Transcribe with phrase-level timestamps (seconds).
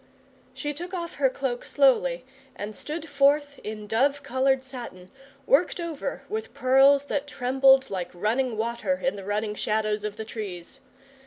[0.55, 5.11] She took off her cloak slowly, and stood forth in dove coloured satin,
[5.45, 10.25] worked over with pearls that trembled like running water in the running shadows of the
[10.25, 10.79] trees.